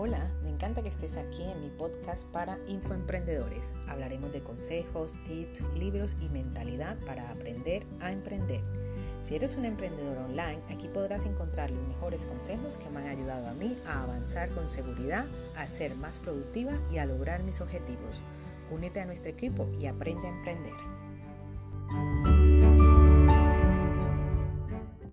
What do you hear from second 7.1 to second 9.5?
aprender a emprender. Si